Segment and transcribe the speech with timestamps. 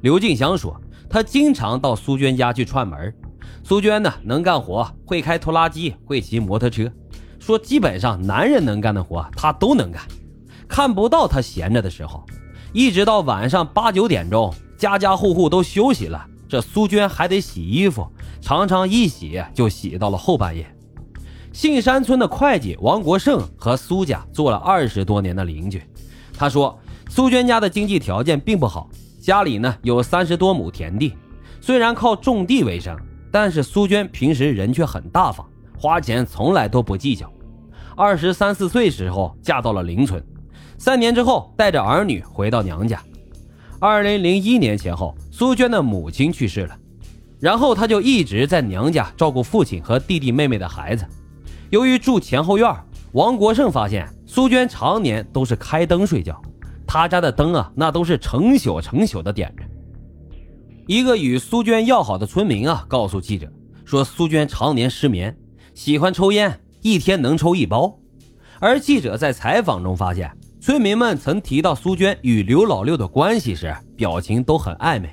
[0.00, 3.14] 刘静香说，她经常到苏娟家去串门。
[3.62, 6.90] 苏娟呢，能干活，会开拖拉机，会骑摩托车，
[7.38, 10.02] 说基本上男人能干的活她都能干，
[10.68, 12.24] 看不到她闲着的时候。
[12.72, 18.06] 一直到晚上八九点钟，家家户户都休息了，这苏娟还得洗衣服，
[18.40, 20.66] 常常一洗就洗到了后半夜。
[21.52, 25.80] 杏山村的会计王国胜和苏家做了二十多年的邻居，
[26.36, 26.76] 他说
[27.08, 28.90] 苏娟家的经济条件并不好，
[29.24, 31.16] 家里呢有三十多亩田地，
[31.58, 32.94] 虽然靠种地为生，
[33.32, 35.48] 但是苏娟平时人却很大方，
[35.78, 37.32] 花钱从来都不计较。
[37.96, 40.22] 二十三四岁时候嫁到了邻村。
[40.76, 43.02] 三年之后，带着儿女回到娘家。
[43.80, 46.76] 二零零一年前后，苏娟的母亲去世了，
[47.40, 51.06] 然后她就一直在娘家照顾父亲和弟弟妹妹的孩子。
[51.70, 52.70] 由于住前后院，
[53.12, 56.38] 王国胜发现苏娟常年都是开灯睡觉，
[56.94, 59.64] 他家的灯啊，那都是成宿成宿的点着。
[60.86, 63.52] 一个与苏娟要好的村民啊，告诉记者
[63.84, 65.36] 说，苏娟常年失眠，
[65.74, 67.98] 喜欢抽烟，一天能抽一包。
[68.60, 70.30] 而记者在采访中发现。
[70.60, 75.10] 村民们曾提到苏娟与刘老六的关系时，表情都很暧昧。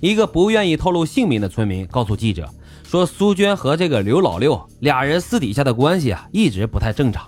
[0.00, 2.48] 一个不愿意透露姓名的村民告诉记者
[2.84, 7.26] 说：“苏娟和这个刘老六俩人私底下的关系啊，一直不太正常。”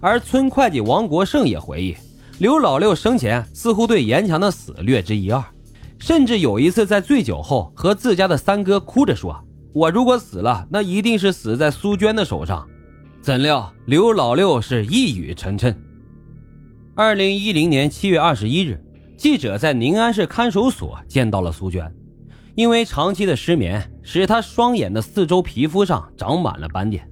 [0.00, 1.96] 而村会计王国胜也回忆，
[2.38, 5.42] 刘老六生前似乎对严强的死略知一二，
[6.00, 9.40] 甚至有一次在醉酒后和自家的三哥哭着说
[9.72, 12.66] ：“我如果死了，那一定是死在苏娟的手上。”
[13.22, 15.74] 怎料刘老六是一语成谶。
[16.96, 18.82] 二零一零年七月二十一日，
[19.16, 21.90] 记者在宁安市看守所见到了苏娟。
[22.56, 27.08] 因为长期的失眠，使她双眼的四周皮肤上长满了斑点。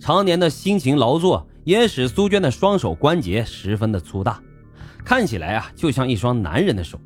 [0.00, 4.42] 常年的辛勤劳作也使苏娟的双手关节十分的粗大，
[5.04, 6.98] 看起来啊就像一双男人的手。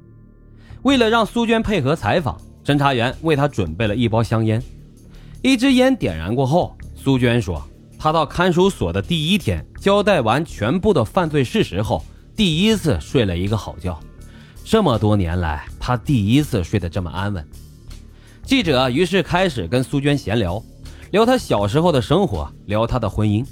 [0.82, 4.62] 为了让苏娟配合采访，侦查员为她准备了一包香烟。
[5.42, 7.62] 一支烟点燃过后，苏娟说
[7.98, 12.04] ：“她到看守所的第一天，交代完全部的犯罪事实后。”
[12.36, 13.98] 第一次睡了一个好觉，
[14.62, 17.42] 这么多年来，他第一次睡得这么安稳。
[18.42, 20.62] 记者于是开始跟苏娟闲聊，
[21.12, 23.42] 聊她小时候的生活，聊她的婚姻。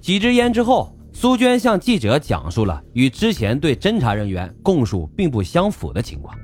[0.00, 6.36] 几支烟之后，苏娟向记者讲述了与之前对侦查人员供述并不相符的情况。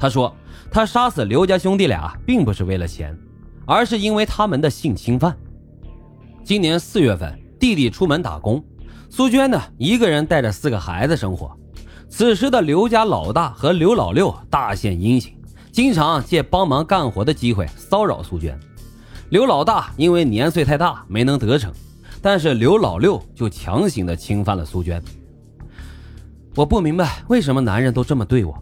[0.00, 0.34] 她说，
[0.68, 3.16] 她杀死刘家兄弟俩并不是为了钱，
[3.64, 5.36] 而是因为他们的性侵犯。
[6.42, 8.60] 今年四月份，弟弟出门打工。
[9.08, 11.56] 苏娟呢，一个人带着四个孩子生活。
[12.08, 15.32] 此时的刘家老大和刘老六大献殷勤，
[15.70, 18.58] 经常借帮忙干活的机会骚扰苏娟。
[19.28, 21.72] 刘老大因为年岁太大没能得逞，
[22.22, 25.02] 但是刘老六就强行的侵犯了苏娟。
[26.54, 28.54] 我不明白为什么男人都这么对我。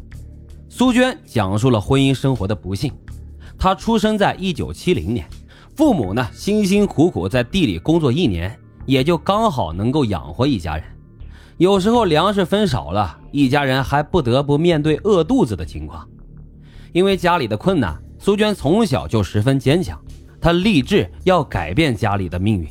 [0.68, 2.92] 苏娟讲述了婚姻生活的不幸。
[3.58, 5.28] 她出生在一九七零年，
[5.74, 8.58] 父母呢辛辛苦苦在地里工作一年。
[8.86, 10.82] 也就刚好能够养活一家人，
[11.58, 16.08] 有时候粮食分少了，一家人还不得不面对饿肚子的情况。
[16.94, 20.00] 因为家里的困难，苏娟从小就十分坚强，
[20.40, 22.66] 她立志要改变家里的命运。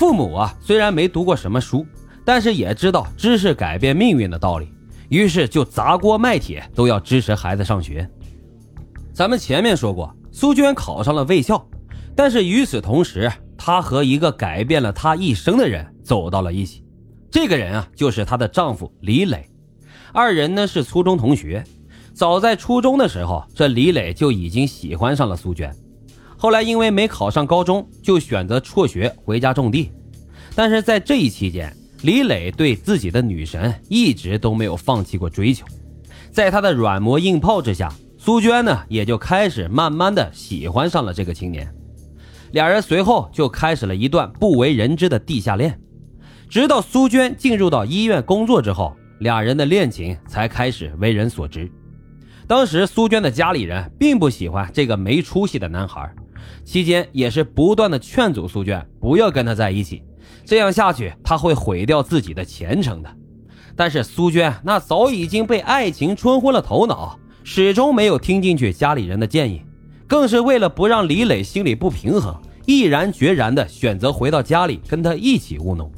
[0.00, 1.86] 父母啊，虽然没读过什么书，
[2.24, 4.72] 但是也知道知识改变命运的道理，
[5.10, 8.08] 于是就砸锅卖铁都要支持孩子上学。
[9.12, 11.62] 咱们前面说过，苏娟考上了卫校，
[12.16, 13.30] 但是与此同时。
[13.58, 16.82] 她和一个改变了她一生的人走到了一起，
[17.30, 19.46] 这个人啊，就是她的丈夫李磊。
[20.14, 21.62] 二人呢是初中同学，
[22.14, 25.76] 早在初中的时候，这李磊就已经喜欢上了苏娟。
[26.42, 29.92] 后来因为没考上高中，就选择辍学回家种地。
[30.54, 31.70] 但是在这一期间，
[32.00, 35.66] 李磊对自己的女神一直都没有放弃过追求。
[36.30, 41.70] 在他的软磨硬泡之下，苏娟呢也就开始慢慢的喜欢上了这个青年。
[42.52, 45.78] 俩人随后就开始了一段不为人知的地下恋，
[46.48, 51.70] 直到苏娟进入到医院工作之后，俩人的恋情才开始为人所知。
[52.50, 56.12] 当时苏娟的家里人并不喜欢这个没出息的男孩，
[56.64, 60.02] 期间也是不断的劝阻苏娟不要跟他在一起，
[60.44, 63.16] 这样下去他会毁掉自己的前程的。
[63.76, 69.62] 但是苏娟那早已经被爱情冲昏了头脑，始终没有听进去家里人的建议。
[70.08, 72.34] 更是为了不让李磊心里不平衡，
[72.66, 75.88] 毅然决然的选择回到家里跟他一起务农。